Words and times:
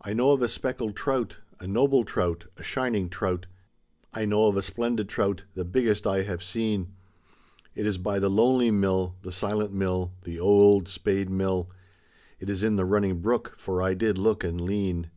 I 0.00 0.12
know 0.12 0.32
of 0.32 0.42
a 0.42 0.48
speckled 0.48 0.96
trout, 0.96 1.38
a 1.60 1.66
noble 1.68 2.02
trout, 2.04 2.46
a 2.56 2.64
shining 2.64 3.08
trout, 3.08 3.46
I 4.12 4.24
know 4.24 4.48
of 4.48 4.56
a 4.56 4.60
splendid 4.62 5.08
trout, 5.08 5.44
the 5.54 5.64
biggest 5.64 6.04
I 6.04 6.24
have 6.24 6.42
seen; 6.42 6.96
It 7.76 7.86
is 7.86 7.96
by 7.96 8.18
the 8.18 8.28
lonely 8.28 8.72
mill, 8.72 9.14
the 9.22 9.30
silent 9.30 9.72
mill, 9.72 10.14
the 10.24 10.40
old 10.40 10.88
spade 10.88 11.30
mill. 11.30 11.70
It 12.40 12.50
is 12.50 12.64
in 12.64 12.74
the 12.74 12.84
running 12.84 13.20
brook, 13.20 13.54
for 13.56 13.80
I 13.80 13.94
did 13.94 14.16
4ook 14.16 14.42
and 14.42 14.60
lean. 14.62 15.10